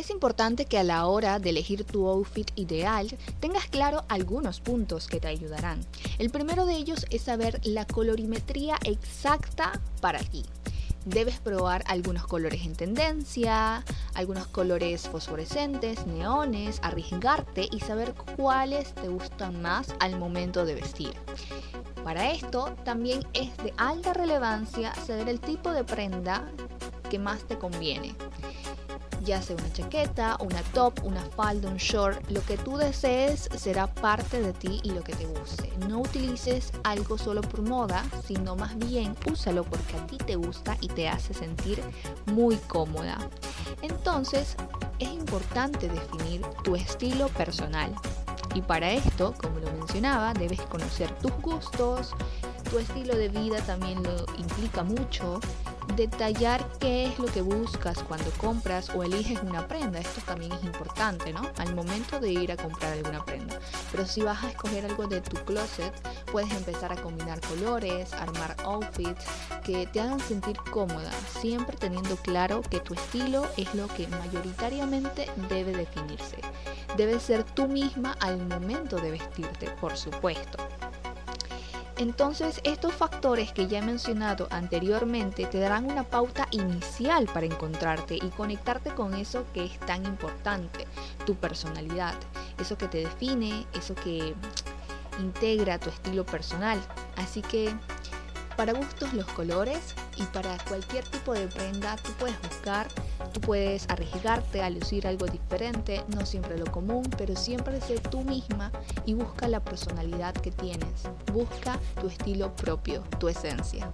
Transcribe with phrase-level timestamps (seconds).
[0.00, 3.06] Es importante que a la hora de elegir tu outfit ideal
[3.38, 5.84] tengas claro algunos puntos que te ayudarán.
[6.18, 10.46] El primero de ellos es saber la colorimetría exacta para ti.
[11.04, 13.84] Debes probar algunos colores en tendencia,
[14.14, 21.12] algunos colores fosforescentes, neones, arriesgarte y saber cuáles te gustan más al momento de vestir.
[22.04, 26.50] Para esto también es de alta relevancia saber el tipo de prenda
[27.10, 28.16] que más te conviene
[29.24, 33.86] ya sea una chaqueta, una top, una falda, un short, lo que tú desees será
[33.86, 35.72] parte de ti y lo que te guste.
[35.88, 40.76] No utilices algo solo por moda, sino más bien úsalo porque a ti te gusta
[40.80, 41.82] y te hace sentir
[42.26, 43.18] muy cómoda.
[43.82, 44.56] Entonces,
[44.98, 47.94] es importante definir tu estilo personal.
[48.54, 52.14] Y para esto, como lo mencionaba, debes conocer tus gustos,
[52.70, 55.40] tu estilo de vida también lo implica mucho
[55.96, 59.98] detallar qué es lo que buscas cuando compras o eliges una prenda.
[59.98, 61.42] Esto también es importante, ¿no?
[61.58, 63.58] Al momento de ir a comprar alguna prenda.
[63.90, 65.92] Pero si vas a escoger algo de tu closet,
[66.30, 69.24] puedes empezar a combinar colores, armar outfits
[69.64, 75.28] que te hagan sentir cómoda, siempre teniendo claro que tu estilo es lo que mayoritariamente
[75.48, 76.38] debe definirse.
[76.96, 80.58] Debes ser tú misma al momento de vestirte, por supuesto.
[82.00, 88.14] Entonces, estos factores que ya he mencionado anteriormente te darán una pauta inicial para encontrarte
[88.14, 90.86] y conectarte con eso que es tan importante,
[91.26, 92.14] tu personalidad,
[92.58, 94.34] eso que te define, eso que
[95.20, 96.80] integra tu estilo personal.
[97.16, 97.70] Así que,
[98.60, 102.88] para gustos los colores y para cualquier tipo de prenda, tú puedes buscar
[103.32, 108.22] Tú puedes arriesgarte a lucir algo diferente, no siempre lo común, pero siempre sé tú
[108.22, 108.72] misma
[109.06, 111.04] y busca la personalidad que tienes.
[111.32, 113.88] Busca tu estilo propio, tu esencia.